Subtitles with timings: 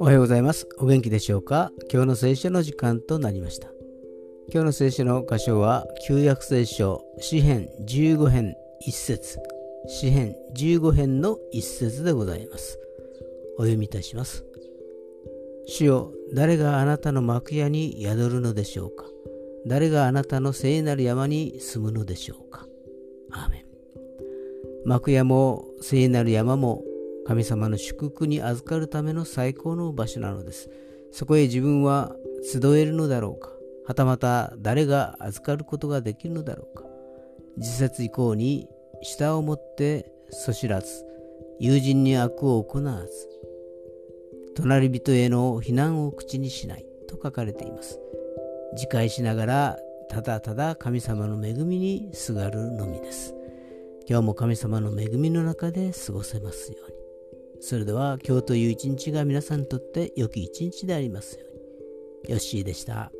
[0.00, 0.66] おはようございます。
[0.78, 1.70] お元気でしょうか？
[1.92, 3.68] 今日の聖書の時間となりました。
[4.52, 9.38] 今日の聖書の箇所は、旧約聖書、詩編15編1節
[9.86, 12.80] 詩編15編の1節でございます。
[13.58, 14.44] お読みいたします。
[15.66, 19.04] 主よ、誰があなたの幕屋に宿るのでしょうか？
[19.66, 22.66] 誰があなたの聖なる山に住むのでしょうか？
[23.30, 23.63] アーメン。
[24.84, 26.82] 幕屋も聖なる山も
[27.26, 30.70] 神様の祝福に預かるための最高の場所なのです。
[31.10, 33.50] そこへ自分は集えるのだろうか
[33.86, 36.84] はたまた誰が預かることができるのだろうか
[37.56, 38.68] 自殺以降に
[39.02, 41.04] 舌を持ってそしらず、
[41.60, 43.08] 友人に悪を行わず、
[44.56, 48.00] 隣人への非難を口にしないと書かれています。
[48.72, 53.33] 自戒しながらただただ神様の恵みにすがるのみです。
[54.06, 56.96] 今日も神様の恵みの中で過ごせますように。
[57.60, 62.32] それでは今日という一日が皆さんにとって良き一日でありますように。
[62.32, 63.10] ヨッシーでした。